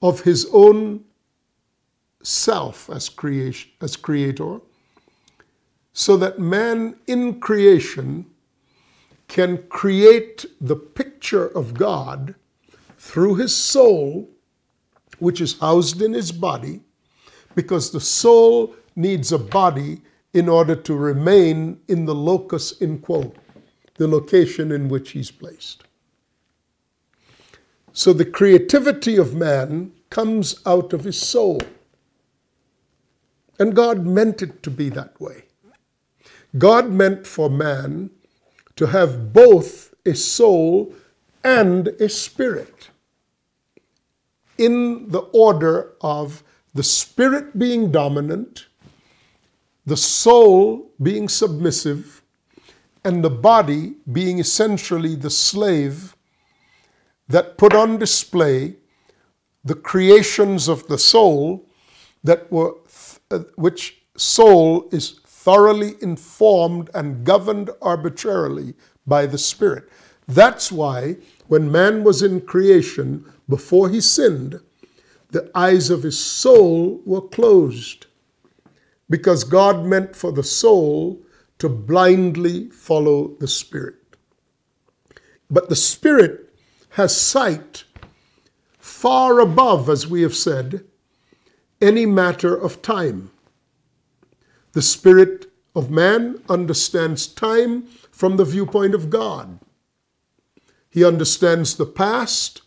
of 0.02 0.22
his 0.22 0.46
own 0.52 1.04
self 2.22 2.90
as, 2.90 3.08
creation, 3.08 3.70
as 3.80 3.96
creator, 3.96 4.60
so 5.92 6.16
that 6.16 6.38
man 6.38 6.96
in 7.06 7.38
creation 7.40 8.26
can 9.28 9.58
create 9.68 10.44
the 10.60 10.76
picture 10.76 11.46
of 11.46 11.74
God 11.74 12.34
through 12.98 13.36
his 13.36 13.54
soul, 13.54 14.28
which 15.18 15.40
is 15.40 15.58
housed 15.58 16.02
in 16.02 16.12
his 16.12 16.32
body, 16.32 16.80
because 17.54 17.90
the 17.90 18.00
soul 18.00 18.74
needs 18.96 19.32
a 19.32 19.38
body 19.38 20.00
in 20.32 20.48
order 20.48 20.74
to 20.74 20.94
remain 20.94 21.80
in 21.88 22.04
the 22.04 22.14
locus 22.14 22.72
in 22.80 22.98
quo, 22.98 23.32
the 23.96 24.08
location 24.08 24.72
in 24.72 24.88
which 24.88 25.10
he's 25.10 25.30
placed. 25.30 25.84
So 27.92 28.12
the 28.12 28.24
creativity 28.24 29.16
of 29.16 29.34
man 29.34 29.92
comes 30.08 30.60
out 30.64 30.92
of 30.92 31.04
his 31.04 31.20
soul. 31.20 31.60
And 33.58 33.76
God 33.76 34.06
meant 34.06 34.40
it 34.42 34.62
to 34.62 34.70
be 34.70 34.88
that 34.90 35.20
way. 35.20 35.44
God 36.58 36.90
meant 36.90 37.26
for 37.26 37.48
man 37.48 38.10
to 38.76 38.86
have 38.86 39.32
both 39.32 39.94
a 40.04 40.14
soul 40.14 40.94
and 41.42 41.88
a 41.88 42.08
spirit. 42.08 42.90
In 44.58 45.08
the 45.08 45.20
order 45.32 45.92
of 46.00 46.42
the 46.74 46.82
spirit 46.82 47.58
being 47.58 47.90
dominant, 47.90 48.66
the 49.86 49.96
soul 49.96 50.92
being 51.02 51.28
submissive, 51.28 52.22
and 53.04 53.24
the 53.24 53.30
body 53.30 53.96
being 54.10 54.38
essentially 54.38 55.16
the 55.16 55.30
slave 55.30 56.16
that 57.28 57.58
put 57.58 57.74
on 57.74 57.98
display 57.98 58.76
the 59.64 59.74
creations 59.74 60.68
of 60.68 60.86
the 60.88 60.98
soul 60.98 61.68
that 62.22 62.50
were 62.52 62.74
uh, 63.30 63.40
which 63.56 64.02
soul 64.16 64.88
is 64.92 65.20
thoroughly 65.44 65.94
informed 66.00 66.90
and 66.94 67.24
governed 67.24 67.70
arbitrarily 67.80 68.74
by 69.06 69.26
the 69.26 69.38
spirit 69.38 69.88
that's 70.28 70.70
why 70.70 71.16
when 71.48 71.70
man 71.70 72.04
was 72.04 72.22
in 72.22 72.40
creation 72.40 73.24
before 73.48 73.88
he 73.88 74.00
sinned 74.00 74.60
the 75.30 75.50
eyes 75.54 75.90
of 75.90 76.02
his 76.02 76.18
soul 76.18 77.00
were 77.04 77.20
closed 77.20 78.06
because 79.10 79.44
God 79.44 79.84
meant 79.84 80.14
for 80.14 80.32
the 80.32 80.44
soul 80.44 81.20
to 81.58 81.68
blindly 81.68 82.70
follow 82.70 83.28
the 83.40 83.48
spirit 83.48 83.96
but 85.52 85.68
the 85.68 85.76
spirit 85.76 86.54
has 86.90 87.18
sight 87.18 87.84
far 88.78 89.38
above, 89.38 89.90
as 89.90 90.06
we 90.06 90.22
have 90.22 90.34
said, 90.34 90.84
any 91.80 92.06
matter 92.06 92.54
of 92.54 92.80
time. 92.80 93.30
The 94.72 94.82
spirit 94.82 95.50
of 95.74 95.90
man 95.90 96.42
understands 96.48 97.26
time 97.26 97.84
from 98.10 98.36
the 98.36 98.44
viewpoint 98.44 98.94
of 98.94 99.10
God. 99.10 99.58
He 100.90 101.04
understands 101.04 101.76
the 101.76 101.86
past 101.86 102.62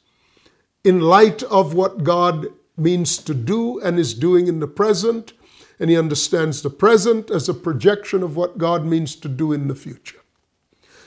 in 0.83 0.99
light 0.99 1.43
of 1.43 1.73
what 1.73 2.03
God 2.03 2.47
means 2.77 3.17
to 3.19 3.33
do 3.33 3.79
and 3.79 3.99
is 3.99 4.13
doing 4.13 4.47
in 4.47 4.59
the 4.59 4.67
present, 4.67 5.33
and 5.79 5.89
he 5.89 5.97
understands 5.97 6.61
the 6.61 6.69
present 6.69 7.29
as 7.29 7.47
a 7.47 7.53
projection 7.53 8.23
of 8.23 8.35
what 8.35 8.57
God 8.57 8.85
means 8.85 9.15
to 9.17 9.27
do 9.27 9.53
in 9.53 9.67
the 9.67 9.75
future. 9.75 10.19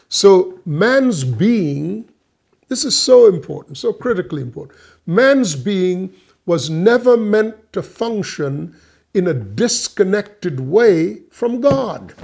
So, 0.08 0.60
man's 0.64 1.24
being 1.24 2.08
this 2.68 2.84
is 2.84 2.98
so 2.98 3.26
important, 3.26 3.78
so 3.78 3.92
critically 3.92 4.42
important. 4.42 4.78
Man's 5.06 5.56
being 5.56 6.12
was 6.46 6.70
never 6.70 7.16
meant 7.16 7.72
to 7.72 7.82
function 7.82 8.76
in 9.14 9.26
a 9.26 9.34
disconnected 9.34 10.60
way 10.60 11.22
from 11.30 11.60
God. 11.60 12.14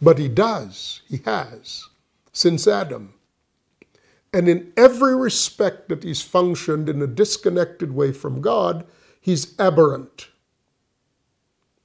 But 0.00 0.18
he 0.18 0.28
does, 0.28 1.02
he 1.08 1.18
has, 1.24 1.88
since 2.32 2.66
Adam. 2.66 3.14
And 4.32 4.48
in 4.48 4.72
every 4.76 5.14
respect 5.14 5.88
that 5.88 6.02
he's 6.02 6.22
functioned 6.22 6.88
in 6.88 7.02
a 7.02 7.06
disconnected 7.06 7.92
way 7.92 8.12
from 8.12 8.40
God, 8.40 8.86
he's 9.20 9.54
aberrant. 9.58 10.28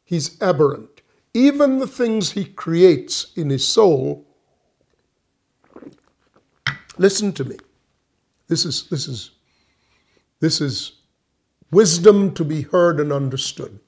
He's 0.06 0.41
aberrant. 0.41 1.02
Even 1.34 1.80
the 1.80 1.88
things 1.88 2.32
he 2.32 2.45
creates 2.45 3.34
in 3.36 3.50
his 3.50 3.67
soul 3.67 4.28
Listen 6.97 7.32
to 7.34 7.43
me. 7.43 7.58
This 8.47 8.65
is, 8.65 8.88
this 8.89 9.08
is, 9.08 9.32
this 10.39 10.62
is 10.62 10.96
wisdom 11.71 12.34
to 12.34 12.43
be 12.43 12.62
heard 12.63 12.99
and 12.99 13.12
understood. 13.12 13.80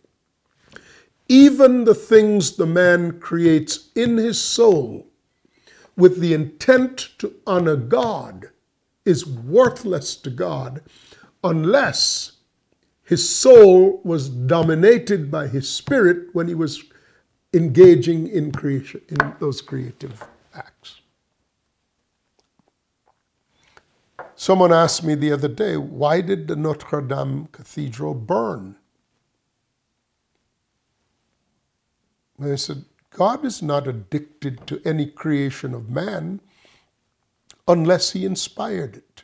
Even 1.27 1.83
the 1.83 1.95
things 1.95 2.55
the 2.55 2.65
man 2.65 3.19
creates 3.19 3.89
in 3.95 4.17
his 4.17 4.41
soul 4.41 5.07
with 5.95 6.19
the 6.19 6.33
intent 6.33 7.09
to 7.19 7.35
honor 7.45 7.75
God 7.75 8.49
is 9.05 9.25
worthless 9.25 10.15
to 10.15 10.29
God 10.29 10.81
unless 11.43 12.33
his 13.03 13.27
soul 13.27 14.01
was 14.03 14.29
dominated 14.29 15.31
by 15.31 15.47
his 15.47 15.69
spirit 15.69 16.27
when 16.33 16.47
he 16.47 16.55
was 16.55 16.83
engaging 17.53 18.27
in 18.27 18.51
creation 18.51 19.01
in 19.09 19.33
those 19.39 19.61
creative 19.61 20.23
acts. 20.53 21.01
Someone 24.39 24.71
asked 24.71 25.03
me 25.03 25.15
the 25.15 25.33
other 25.33 25.49
day, 25.49 25.75
why 25.75 26.21
did 26.21 26.47
the 26.47 26.55
Notre 26.55 27.01
Dame 27.01 27.49
Cathedral 27.51 28.13
burn? 28.13 28.77
And 32.37 32.53
I 32.53 32.55
said, 32.55 32.85
God 33.09 33.43
is 33.43 33.61
not 33.61 33.85
addicted 33.85 34.65
to 34.67 34.81
any 34.85 35.07
creation 35.07 35.73
of 35.73 35.89
man 35.89 36.39
unless 37.67 38.11
he 38.11 38.23
inspired 38.23 38.95
it. 38.95 39.23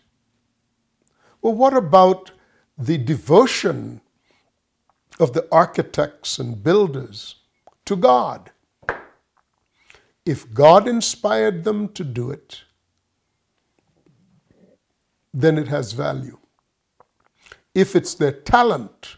Well, 1.42 1.54
what 1.54 1.78
about 1.78 2.32
the 2.78 2.98
devotion 2.98 4.02
of 5.18 5.32
the 5.32 5.48
architects 5.50 6.40
and 6.40 6.62
builders 6.62 7.36
to 7.86 7.96
God? 7.96 8.52
If 10.26 10.54
God 10.54 10.90
inspired 10.90 11.64
them 11.64 11.88
to 11.94 12.04
do 12.04 12.32
it, 12.32 12.66
then 15.36 15.58
it 15.58 15.68
has 15.68 15.92
value. 15.92 16.38
If 17.76 17.94
it's 17.94 18.14
their 18.14 18.32
talent, 18.32 19.18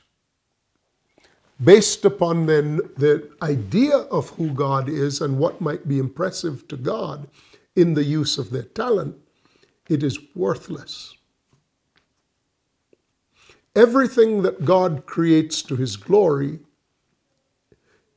based 1.63 2.06
upon 2.06 2.47
their, 2.47 2.63
their 2.63 3.21
idea 3.43 3.97
of 3.97 4.32
who 4.32 4.49
God 4.49 4.89
is 4.89 5.21
and 5.21 5.38
what 5.38 5.62
might 5.62 5.88
be 5.88 5.99
impressive 5.99 6.67
to 6.69 6.75
God 6.75 7.27
in 7.75 7.93
the 7.93 8.03
use 8.03 8.39
of 8.39 8.49
their 8.49 8.63
talent, 8.63 9.15
it 9.88 10.01
is 10.01 10.17
worthless. 10.36 11.15
Everything 13.75 14.41
that 14.41 14.65
God 14.65 15.06
creates 15.06 15.62
to 15.62 15.75
his 15.75 15.97
glory 15.97 16.60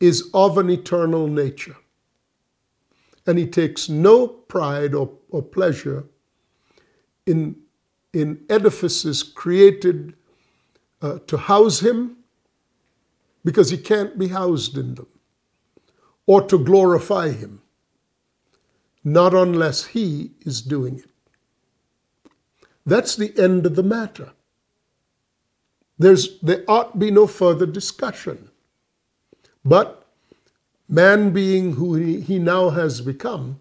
is 0.00 0.30
of 0.32 0.56
an 0.56 0.70
eternal 0.70 1.26
nature. 1.26 1.76
And 3.26 3.38
he 3.38 3.46
takes 3.46 3.90
no 3.90 4.26
pride 4.26 4.94
or, 4.94 5.10
or 5.28 5.42
pleasure 5.42 6.04
in 7.26 7.56
in 8.12 8.44
edifices 8.48 9.22
created 9.22 10.14
uh, 11.02 11.18
to 11.26 11.36
house 11.36 11.80
him 11.80 12.16
because 13.44 13.70
he 13.70 13.78
can't 13.78 14.18
be 14.18 14.28
housed 14.28 14.76
in 14.76 14.94
them, 14.94 15.06
or 16.26 16.42
to 16.42 16.58
glorify 16.58 17.30
him, 17.30 17.62
not 19.02 19.32
unless 19.34 19.86
he 19.86 20.32
is 20.42 20.60
doing 20.60 20.98
it. 20.98 21.10
That's 22.84 23.16
the 23.16 23.32
end 23.38 23.64
of 23.66 23.76
the 23.76 23.82
matter. 23.82 24.32
There's, 25.98 26.38
there 26.40 26.64
ought 26.66 26.92
to 26.92 26.98
be 26.98 27.10
no 27.10 27.26
further 27.26 27.66
discussion. 27.66 28.50
But 29.64 30.06
man 30.88 31.30
being 31.30 31.74
who 31.74 31.94
he, 31.94 32.20
he 32.20 32.38
now 32.38 32.70
has 32.70 33.00
become, 33.00 33.60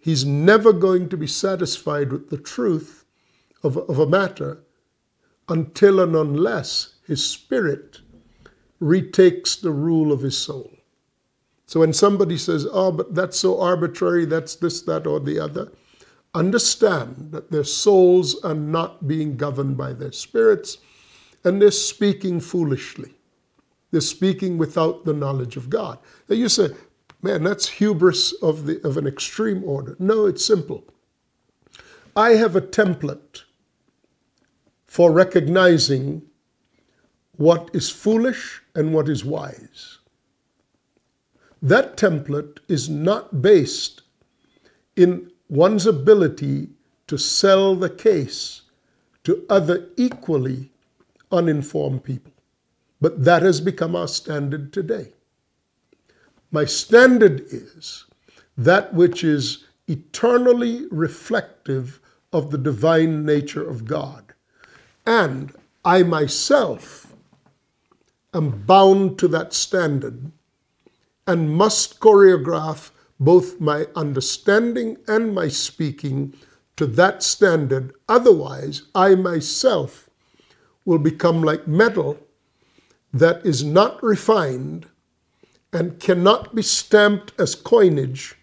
he's 0.00 0.24
never 0.24 0.72
going 0.72 1.08
to 1.08 1.16
be 1.16 1.26
satisfied 1.26 2.12
with 2.12 2.30
the 2.30 2.38
truth 2.38 2.99
of, 3.62 3.76
of 3.76 3.98
a 3.98 4.06
matter 4.06 4.62
until 5.48 6.00
and 6.00 6.14
unless 6.14 6.94
his 7.06 7.24
spirit 7.24 8.00
retakes 8.78 9.56
the 9.56 9.70
rule 9.70 10.12
of 10.12 10.22
his 10.22 10.36
soul. 10.36 10.70
So 11.66 11.80
when 11.80 11.92
somebody 11.92 12.36
says, 12.36 12.66
oh, 12.72 12.90
but 12.92 13.14
that's 13.14 13.38
so 13.38 13.60
arbitrary, 13.60 14.24
that's 14.24 14.56
this, 14.56 14.82
that, 14.82 15.06
or 15.06 15.20
the 15.20 15.38
other, 15.38 15.70
understand 16.34 17.30
that 17.32 17.50
their 17.50 17.64
souls 17.64 18.42
are 18.42 18.54
not 18.54 19.06
being 19.06 19.36
governed 19.36 19.76
by 19.76 19.92
their 19.92 20.12
spirits 20.12 20.78
and 21.44 21.60
they're 21.60 21.70
speaking 21.70 22.40
foolishly. 22.40 23.14
They're 23.90 24.00
speaking 24.00 24.56
without 24.56 25.04
the 25.04 25.12
knowledge 25.12 25.56
of 25.56 25.68
God. 25.68 25.98
Now 26.28 26.36
you 26.36 26.48
say, 26.48 26.70
Man, 27.22 27.44
that's 27.44 27.68
hubris 27.68 28.32
of, 28.42 28.66
the, 28.66 28.86
of 28.86 28.96
an 28.96 29.06
extreme 29.06 29.62
order. 29.64 29.94
No, 29.98 30.26
it's 30.26 30.44
simple. 30.44 30.84
I 32.16 32.30
have 32.30 32.56
a 32.56 32.60
template 32.60 33.42
for 34.90 35.12
recognizing 35.12 36.20
what 37.36 37.70
is 37.72 37.88
foolish 37.88 38.60
and 38.74 38.92
what 38.92 39.08
is 39.08 39.24
wise. 39.24 39.98
That 41.62 41.96
template 41.96 42.58
is 42.66 42.88
not 42.88 43.40
based 43.40 44.02
in 44.96 45.30
one's 45.48 45.86
ability 45.86 46.70
to 47.06 47.16
sell 47.16 47.76
the 47.76 47.88
case 47.88 48.62
to 49.22 49.46
other 49.48 49.90
equally 49.96 50.72
uninformed 51.30 52.02
people. 52.02 52.32
But 53.00 53.22
that 53.22 53.42
has 53.42 53.60
become 53.60 53.94
our 53.94 54.08
standard 54.08 54.72
today. 54.72 55.12
My 56.50 56.64
standard 56.64 57.42
is 57.42 58.06
that 58.58 58.92
which 58.92 59.22
is 59.22 59.66
eternally 59.86 60.86
reflective 60.90 62.00
of 62.32 62.50
the 62.50 62.58
divine 62.58 63.24
nature 63.24 63.70
of 63.70 63.84
God. 63.84 64.29
And 65.06 65.52
I 65.84 66.02
myself 66.02 67.14
am 68.34 68.62
bound 68.62 69.18
to 69.18 69.28
that 69.28 69.52
standard 69.54 70.30
and 71.26 71.50
must 71.50 72.00
choreograph 72.00 72.90
both 73.18 73.60
my 73.60 73.86
understanding 73.94 74.96
and 75.06 75.34
my 75.34 75.48
speaking 75.48 76.34
to 76.76 76.86
that 76.86 77.22
standard. 77.22 77.92
Otherwise, 78.08 78.82
I 78.94 79.14
myself 79.14 80.08
will 80.84 80.98
become 80.98 81.42
like 81.42 81.68
metal 81.68 82.18
that 83.12 83.44
is 83.44 83.62
not 83.62 84.02
refined 84.02 84.86
and 85.72 86.00
cannot 86.00 86.54
be 86.54 86.62
stamped 86.62 87.32
as 87.38 87.54
coinage 87.54 88.36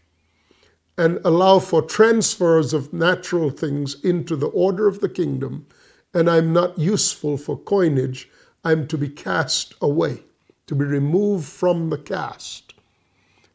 and 0.98 1.20
allow 1.24 1.60
for 1.60 1.82
transfers 1.82 2.74
of 2.74 2.94
natural 2.94 3.50
things 3.50 4.04
into 4.04 4.36
the 4.36 4.48
order 4.48 4.88
of 4.88 5.00
the 5.00 5.10
kingdom, 5.10 5.66
and 6.14 6.30
I'm 6.30 6.54
not 6.54 6.78
useful 6.78 7.38
for 7.38 7.58
coinage, 7.58 8.30
I'm 8.64 8.88
to 8.88 8.98
be 8.98 9.10
cast 9.10 9.74
away, 9.82 10.24
to 10.68 10.76
be 10.76 10.86
removed 10.86 11.48
from 11.48 11.90
the 11.90 11.98
cast, 11.98 12.74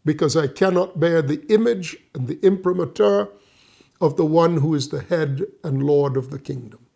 because 0.05 0.37
I 0.37 0.47
cannot 0.47 1.01
bear 1.01 1.23
the 1.23 1.45
image 1.49 1.97
and 2.15 2.29
the 2.29 2.39
imprimatur 2.45 3.29
of 4.01 4.17
the 4.17 4.27
one 4.27 4.59
who 4.59 4.75
is 4.75 4.89
the 4.89 5.03
head 5.03 5.47
and 5.63 5.83
Lord 5.83 6.17
of 6.17 6.31
the 6.31 6.39
kingdom. 6.39 6.87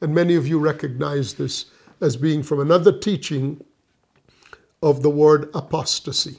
And 0.00 0.14
many 0.14 0.34
of 0.34 0.46
you 0.46 0.58
recognize 0.58 1.34
this 1.34 1.66
as 2.00 2.16
being 2.16 2.42
from 2.42 2.60
another 2.60 2.96
teaching 2.96 3.64
of 4.82 5.02
the 5.02 5.10
word 5.10 5.50
apostasy 5.54 6.38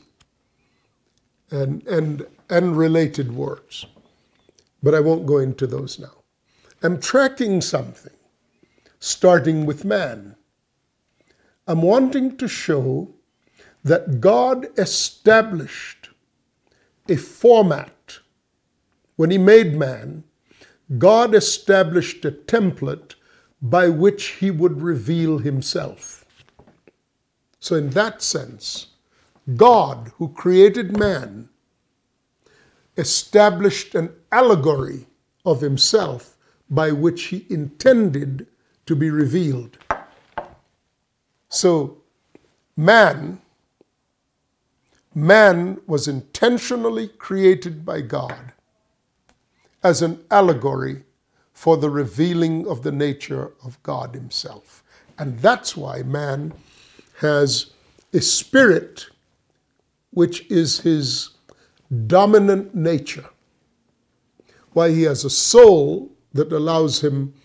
and, 1.51 1.85
and, 1.87 2.25
and 2.49 2.77
related 2.77 3.33
words. 3.33 3.85
But 4.81 4.95
I 4.95 4.99
won't 5.01 5.25
go 5.25 5.39
into 5.39 5.67
those 5.67 5.99
now. 5.99 6.23
I'm 6.81 7.01
tracking 7.01 7.59
something, 7.59 8.13
starting 8.99 9.65
with 9.65 9.85
man. 9.85 10.35
I'm 11.67 11.81
wanting 11.81 12.37
to 12.37 12.47
show 12.47 13.13
that 13.83 14.19
God 14.19 14.67
established 14.77 16.09
a 17.07 17.15
format. 17.15 18.19
When 19.15 19.31
He 19.31 19.37
made 19.37 19.75
man, 19.75 20.23
God 20.97 21.35
established 21.35 22.25
a 22.25 22.31
template 22.31 23.15
by 23.61 23.89
which 23.89 24.27
He 24.39 24.51
would 24.51 24.81
reveal 24.81 25.39
Himself. 25.39 26.25
So, 27.59 27.75
in 27.75 27.89
that 27.91 28.21
sense, 28.21 28.87
God, 29.55 30.11
who 30.17 30.29
created 30.29 30.97
man, 30.97 31.49
established 32.97 33.95
an 33.95 34.13
allegory 34.31 35.07
of 35.45 35.61
himself 35.61 36.37
by 36.69 36.91
which 36.91 37.25
he 37.25 37.45
intended 37.49 38.45
to 38.89 38.95
be 38.95 39.11
revealed. 39.11 39.77
So, 41.47 41.99
man, 42.75 43.39
man 45.13 45.79
was 45.85 46.07
intentionally 46.07 47.07
created 47.07 47.85
by 47.85 48.01
God 48.01 48.51
as 49.83 50.01
an 50.01 50.25
allegory 50.31 51.03
for 51.53 51.77
the 51.77 51.91
revealing 51.91 52.67
of 52.67 52.81
the 52.81 52.91
nature 52.91 53.51
of 53.63 53.77
God 53.83 54.15
himself. 54.15 54.83
And 55.19 55.37
that's 55.37 55.77
why 55.77 56.01
man 56.01 56.51
has 57.19 57.69
a 58.11 58.21
spirit 58.21 59.05
which 60.09 60.49
is 60.49 60.79
his 60.79 61.29
dominant 62.07 62.73
nature, 62.73 63.29
why 64.73 64.89
he 64.89 65.03
has 65.03 65.25
a 65.25 65.29
soul 65.29 66.11
that 66.33 66.51
allows 66.51 67.03
him 67.03 67.35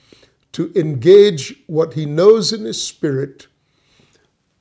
to 0.54 0.72
engage 0.76 1.54
what 1.66 1.94
he 1.94 2.06
knows 2.06 2.52
in 2.52 2.64
his 2.64 2.82
spirit 2.82 3.48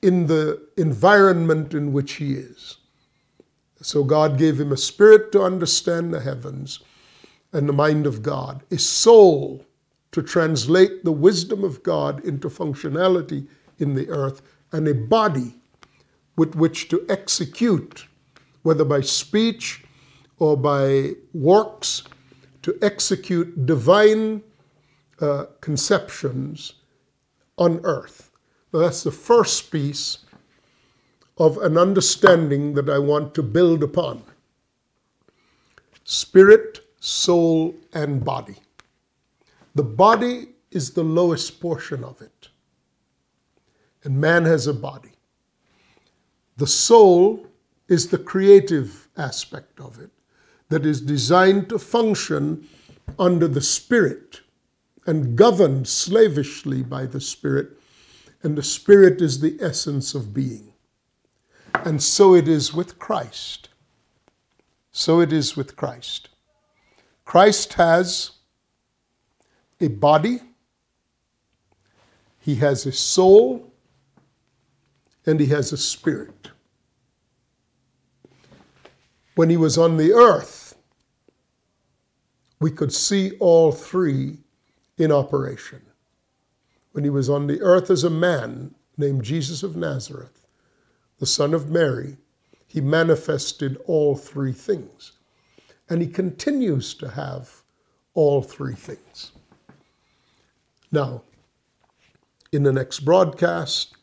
in 0.02 0.26
the 0.26 0.62
environment 0.76 1.74
in 1.74 1.94
which 1.94 2.14
he 2.14 2.34
is. 2.34 2.78
So 3.80 4.04
God 4.04 4.38
gave 4.38 4.60
him 4.60 4.72
a 4.72 4.78
spirit 4.78 5.32
to 5.34 5.44
understand 5.44 6.12
the 6.12 6.20
heavens 6.20 6.80
and 7.52 7.70
the 7.70 7.74
mind 7.74 8.08
of 8.08 8.24
God, 8.24 8.64
a 8.72 8.78
soul 8.80 9.66
to 10.12 10.24
translate 10.24 11.04
the 11.04 11.12
wisdom 11.12 11.64
of 11.64 11.84
God 11.84 12.26
into 12.26 12.50
functionality 12.50 13.48
in 13.78 13.94
the 13.94 14.10
earth, 14.10 14.42
and 14.72 14.88
a 14.88 14.96
body 14.96 15.54
with 16.36 16.56
which 16.56 16.90
to 16.90 17.06
execute, 17.08 18.08
whether 18.64 18.84
by 18.84 19.02
speech 19.02 19.84
or 20.40 20.58
by 20.58 21.12
works, 21.34 22.04
to 22.64 22.76
execute 22.82 23.68
divine 23.68 24.42
uh, 25.24 25.46
conceptions 25.62 26.74
on 27.58 27.80
earth. 27.84 28.32
That's 28.72 29.04
the 29.04 29.12
first 29.12 29.72
piece 29.72 30.20
of 31.38 31.58
an 31.58 31.78
understanding 31.78 32.74
that 32.74 32.90
I 32.90 33.00
want 33.00 33.34
to 33.36 33.44
build 33.44 33.84
upon 33.84 34.24
spirit, 36.04 36.82
soul, 37.00 37.76
and 37.94 38.24
body. 38.24 38.58
The 39.76 39.84
body 39.84 40.50
is 40.72 40.92
the 40.92 41.04
lowest 41.04 41.62
portion 41.62 42.04
of 42.04 42.22
it 42.22 42.50
and 44.04 44.20
man 44.20 44.46
has 44.46 44.68
a 44.68 44.74
body. 44.74 45.12
The 46.58 46.68
soul 46.68 47.48
is 47.88 48.08
the 48.08 48.18
creative 48.18 49.08
aspect 49.18 49.80
of 49.80 50.00
it 50.00 50.12
that 50.70 50.86
is 50.86 51.02
designed 51.02 51.70
to 51.70 51.80
function 51.80 52.68
under 53.20 53.48
the 53.48 53.62
Spirit 53.62 54.42
and 55.06 55.36
governed 55.36 55.88
slavishly 55.88 56.84
by 56.84 57.06
the 57.06 57.22
Spirit, 57.22 57.80
and 58.42 58.58
the 58.58 58.64
Spirit 58.64 59.22
is 59.22 59.40
the 59.40 59.58
essence 59.62 60.16
of 60.16 60.34
being. 60.34 60.74
And 61.74 62.02
so 62.02 62.36
it 62.36 62.48
is 62.48 62.74
with 62.74 63.00
Christ. 63.00 63.70
So 64.92 65.20
it 65.20 65.34
is 65.34 65.58
with 65.58 65.76
Christ. 65.76 66.30
Christ 67.26 67.74
has 67.74 68.32
a 69.82 69.88
body, 69.88 70.40
he 72.40 72.56
has 72.56 72.86
a 72.86 72.92
soul, 72.92 73.72
and 75.26 75.40
he 75.40 75.48
has 75.48 75.72
a 75.72 75.78
spirit. 75.78 76.50
When 79.36 79.50
he 79.50 79.58
was 79.58 79.78
on 79.78 79.98
the 79.98 80.14
earth, 80.14 80.76
we 82.60 82.72
could 82.72 82.94
see 82.94 83.32
all 83.40 83.72
three 83.72 84.38
in 84.98 85.12
operation. 85.12 85.82
When 86.92 87.04
he 87.04 87.10
was 87.10 87.30
on 87.30 87.48
the 87.48 87.62
earth 87.62 87.90
as 87.90 88.04
a 88.04 88.10
man 88.10 88.76
named 88.98 89.24
Jesus 89.24 89.64
of 89.64 89.76
Nazareth, 89.76 90.46
the 91.20 91.26
son 91.26 91.54
of 91.54 91.70
Mary, 91.70 92.18
he 92.68 92.82
manifested 92.82 93.78
all 93.86 94.16
three 94.16 94.52
things. 94.52 95.14
And 95.90 96.02
he 96.02 96.08
continues 96.08 96.94
to 96.96 97.10
have 97.10 97.62
all 98.14 98.42
three 98.42 98.76
things. 98.76 99.32
Now, 100.92 101.24
in 102.52 102.64
the 102.64 102.72
next 102.72 103.00
broadcast, 103.00 103.96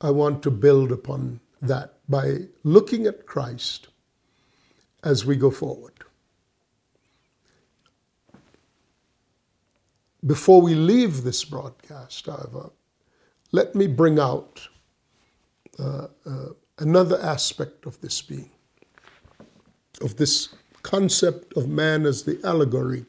I 0.00 0.10
want 0.10 0.42
to 0.42 0.50
build 0.50 0.90
upon 0.90 1.40
that 1.62 1.94
by 2.08 2.46
looking 2.64 3.06
at 3.06 3.26
Christ 3.26 3.88
as 5.04 5.24
we 5.24 5.36
go 5.36 5.50
forward. 5.50 5.99
Before 10.26 10.60
we 10.60 10.74
leave 10.74 11.22
this 11.22 11.44
broadcast, 11.44 12.26
however, 12.26 12.70
let 13.52 13.74
me 13.74 13.86
bring 13.86 14.18
out 14.18 14.68
uh, 15.78 16.08
uh, 16.26 16.46
another 16.78 17.18
aspect 17.22 17.86
of 17.86 18.00
this 18.00 18.20
being, 18.20 18.50
of 20.02 20.16
this 20.16 20.50
concept 20.82 21.56
of 21.56 21.68
man 21.68 22.04
as 22.04 22.22
the 22.22 22.38
allegory 22.44 23.06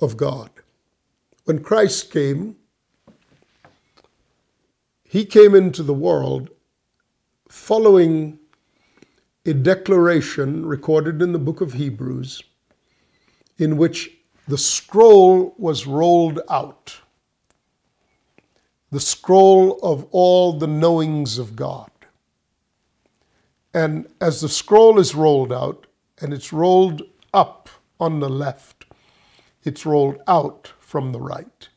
of 0.00 0.16
God. 0.16 0.50
When 1.44 1.62
Christ 1.62 2.10
came, 2.12 2.56
he 5.04 5.24
came 5.24 5.54
into 5.54 5.82
the 5.82 5.94
world 5.94 6.50
following 7.48 8.38
a 9.46 9.54
declaration 9.54 10.66
recorded 10.66 11.22
in 11.22 11.32
the 11.32 11.38
book 11.38 11.60
of 11.60 11.72
Hebrews 11.72 12.42
in 13.58 13.76
which 13.76 14.19
the 14.50 14.58
scroll 14.58 15.54
was 15.58 15.86
rolled 15.86 16.40
out. 16.50 16.96
The 18.90 18.98
scroll 18.98 19.78
of 19.80 20.08
all 20.10 20.52
the 20.52 20.66
knowings 20.66 21.38
of 21.38 21.54
God. 21.54 21.90
And 23.72 24.08
as 24.20 24.40
the 24.40 24.48
scroll 24.48 24.98
is 24.98 25.14
rolled 25.14 25.52
out, 25.52 25.86
and 26.20 26.34
it's 26.34 26.52
rolled 26.52 27.02
up 27.32 27.68
on 28.00 28.18
the 28.18 28.28
left, 28.28 28.86
it's 29.62 29.86
rolled 29.86 30.20
out 30.26 30.72
from 30.80 31.12
the 31.12 31.20
right. 31.20 31.68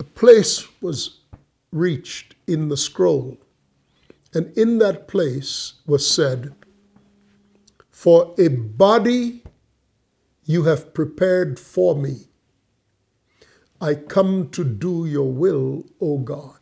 A 0.00 0.04
place 0.04 0.66
was 0.80 1.18
reached 1.72 2.34
in 2.46 2.68
the 2.68 2.76
scroll, 2.78 3.36
and 4.32 4.56
in 4.56 4.78
that 4.78 5.06
place 5.06 5.74
was 5.86 6.10
said, 6.10 6.54
For 8.06 8.36
a 8.38 8.46
body 8.46 9.42
you 10.44 10.62
have 10.62 10.94
prepared 10.94 11.58
for 11.58 11.96
me. 11.96 12.28
I 13.80 13.96
come 13.96 14.48
to 14.50 14.62
do 14.62 15.06
your 15.06 15.32
will, 15.32 15.82
O 16.00 16.18
God. 16.18 16.60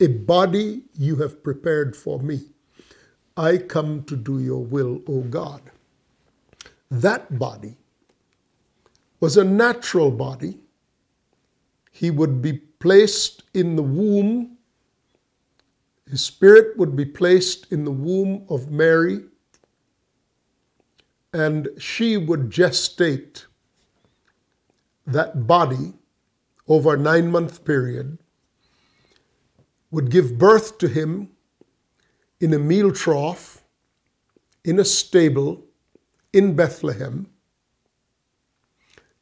A 0.00 0.08
body 0.08 0.82
you 0.98 1.14
have 1.18 1.44
prepared 1.44 1.94
for 1.94 2.18
me. 2.18 2.40
I 3.36 3.58
come 3.58 4.02
to 4.06 4.16
do 4.16 4.40
your 4.40 4.64
will, 4.64 5.00
O 5.06 5.20
God. 5.20 5.62
That 6.90 7.38
body 7.38 7.76
was 9.20 9.36
a 9.36 9.44
natural 9.44 10.10
body. 10.10 10.58
He 11.92 12.10
would 12.10 12.42
be 12.42 12.54
placed 12.54 13.44
in 13.54 13.76
the 13.76 13.84
womb. 13.84 14.58
His 16.10 16.22
spirit 16.22 16.76
would 16.78 16.96
be 16.96 17.04
placed 17.04 17.70
in 17.72 17.84
the 17.84 17.92
womb 17.92 18.44
of 18.48 18.72
Mary, 18.72 19.20
and 21.36 21.68
she 21.76 22.16
would 22.16 22.48
gestate 22.48 23.44
that 25.06 25.46
body 25.46 25.92
over 26.66 26.94
a 26.94 26.98
nine 26.98 27.30
month 27.30 27.62
period, 27.62 28.16
would 29.90 30.10
give 30.10 30.38
birth 30.38 30.78
to 30.78 30.88
him 30.88 31.28
in 32.40 32.54
a 32.54 32.58
meal 32.58 32.90
trough, 32.90 33.62
in 34.64 34.80
a 34.80 34.84
stable, 34.84 35.62
in 36.32 36.56
Bethlehem, 36.56 37.26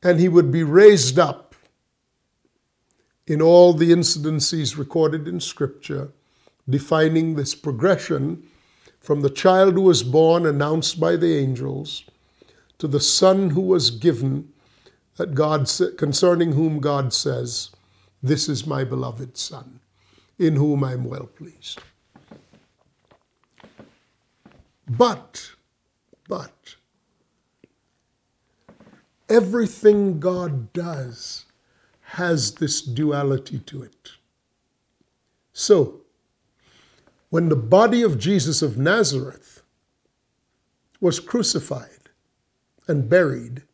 and 0.00 0.20
he 0.20 0.28
would 0.28 0.52
be 0.52 0.62
raised 0.62 1.18
up 1.18 1.56
in 3.26 3.42
all 3.42 3.72
the 3.72 3.90
incidences 3.90 4.78
recorded 4.78 5.26
in 5.26 5.40
Scripture, 5.40 6.12
defining 6.70 7.34
this 7.34 7.56
progression 7.56 8.48
from 9.04 9.20
the 9.20 9.28
child 9.28 9.74
who 9.74 9.82
was 9.82 10.02
born, 10.02 10.46
announced 10.46 10.98
by 10.98 11.14
the 11.14 11.36
angels, 11.36 12.04
to 12.78 12.88
the 12.88 13.00
son 13.00 13.50
who 13.50 13.60
was 13.60 13.90
given, 13.90 14.50
that 15.16 15.34
God 15.34 15.70
concerning 15.98 16.52
whom 16.52 16.80
God 16.80 17.12
says, 17.12 17.70
"This 18.22 18.48
is 18.48 18.66
my 18.66 18.82
beloved 18.82 19.36
son, 19.36 19.80
in 20.38 20.56
whom 20.56 20.82
I 20.82 20.94
am 20.94 21.04
well 21.04 21.26
pleased." 21.26 21.80
But, 24.88 25.52
but, 26.26 26.76
everything 29.28 30.18
God 30.18 30.72
does 30.72 31.44
has 32.00 32.54
this 32.54 32.80
duality 32.80 33.58
to 33.58 33.82
it. 33.82 34.12
So, 35.52 36.03
when 37.34 37.48
the 37.48 37.56
body 37.56 38.00
of 38.02 38.16
Jesus 38.16 38.62
of 38.62 38.78
Nazareth 38.78 39.64
was 41.00 41.18
crucified 41.18 42.10
and 42.86 43.08
buried, 43.08 43.64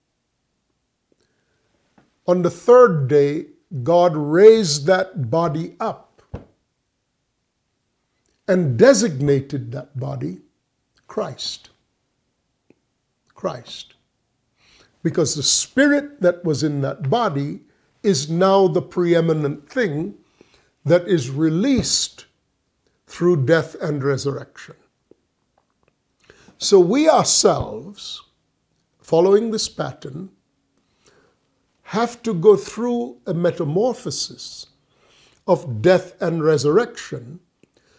on 2.27 2.41
the 2.41 2.49
third 2.49 3.07
day, 3.07 3.45
God 3.83 4.17
raised 4.17 4.87
that 4.87 5.31
body 5.31 5.77
up 5.79 6.23
and 8.49 8.79
designated 8.79 9.73
that 9.73 10.01
body 10.01 10.39
Christ. 11.07 11.69
Christ. 13.35 13.93
Because 15.03 15.35
the 15.35 15.43
spirit 15.43 16.23
that 16.23 16.47
was 16.47 16.63
in 16.63 16.81
that 16.81 17.11
body 17.11 17.61
is 18.03 18.31
now 18.31 18.69
the 18.69 18.81
preeminent 18.81 19.69
thing 19.69 20.15
that 20.87 21.07
is 21.07 21.29
released 21.29 22.25
through 23.11 23.45
death 23.45 23.75
and 23.83 24.05
resurrection. 24.05 24.77
So 26.59 26.79
we 26.79 27.09
ourselves, 27.09 28.23
following 29.01 29.51
this 29.51 29.69
pattern, 29.69 30.31
have 31.83 32.23
to 32.23 32.33
go 32.33 32.55
through 32.55 33.17
a 33.27 33.35
metamorphosis 33.35 34.67
of 35.49 35.83
death 35.83 36.15
and 36.23 36.45
resurrection 36.45 37.41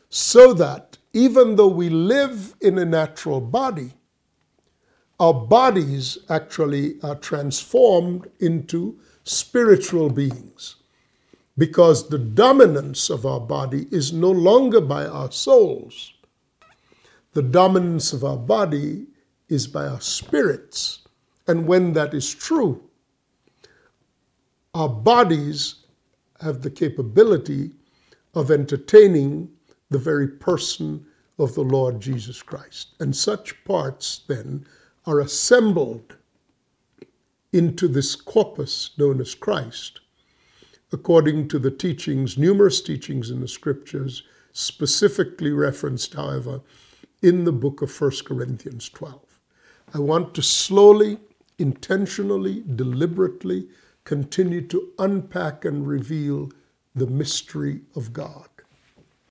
so 0.10 0.54
that 0.54 0.98
even 1.12 1.58
though 1.58 1.68
we 1.68 1.90
live 1.90 2.56
in 2.62 2.78
a 2.78 2.86
natural 2.86 3.42
body, 3.42 3.92
our 5.20 5.34
bodies 5.34 6.20
actually 6.30 7.02
are 7.04 7.16
transformed 7.16 8.32
into 8.40 8.98
spiritual 9.26 10.10
beings 10.10 10.78
because 11.62 12.10
the 12.10 12.18
dominance 12.18 13.12
of 13.12 13.24
our 13.24 13.40
body 13.40 13.86
is 13.92 14.12
no 14.12 14.32
longer 14.32 14.82
by 14.82 15.06
our 15.06 15.32
souls. 15.32 16.12
The 17.34 17.44
dominance 17.44 18.14
of 18.14 18.24
our 18.24 18.36
body 18.36 19.06
is 19.48 19.68
by 19.68 19.86
our 19.86 20.02
spirits. 20.02 21.02
And 21.48 21.68
when 21.68 21.94
that 21.94 22.16
is 22.16 22.34
true, 22.34 22.82
our 24.74 24.90
bodies 24.90 25.86
have 26.42 26.64
the 26.64 26.72
capability 26.72 27.70
of 28.34 28.50
entertaining 28.50 29.48
the 29.92 30.00
very 30.00 30.30
person 30.30 31.06
of 31.38 31.54
the 31.54 31.62
Lord 31.62 32.00
Jesus 32.02 32.42
Christ. 32.42 32.96
And 33.00 33.16
such 33.16 33.64
parts 33.66 34.22
then 34.28 34.66
are 35.06 35.20
assembled 35.20 36.18
into 37.54 37.88
this 37.88 38.16
corpus 38.16 38.90
known 38.98 39.22
as 39.22 39.36
Christ, 39.36 40.01
according 40.92 41.48
to 41.48 41.60
the 41.60 41.72
teachings, 41.72 42.38
numerous 42.38 42.82
teachings 42.82 43.30
in 43.30 43.40
the 43.40 43.48
scriptures, 43.48 44.24
specifically 44.54 45.52
referenced, 45.52 46.14
however, 46.14 46.62
in 47.22 47.46
the 47.46 47.52
book 47.52 47.82
of 47.82 48.02
1 48.02 48.12
Corinthians 48.26 48.90
12. 48.90 49.40
I 49.94 50.00
want 50.00 50.34
to 50.36 50.42
slowly, 50.42 51.18
intentionally, 51.58 52.64
deliberately 52.76 53.70
continue 54.04 54.62
to 54.68 54.90
unpack 55.00 55.66
and 55.66 55.88
reveal 55.88 56.52
the 56.96 57.08
mystery 57.08 57.82
of 57.96 58.12
God. 58.12 58.51